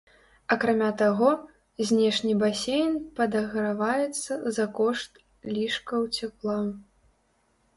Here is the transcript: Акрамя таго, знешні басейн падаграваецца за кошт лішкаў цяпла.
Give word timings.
Акрамя 0.53 0.85
таго, 1.01 1.29
знешні 1.89 2.31
басейн 2.43 2.97
падаграваецца 3.19 4.33
за 4.57 4.65
кошт 4.81 5.23
лішкаў 5.59 6.01
цяпла. 6.21 6.57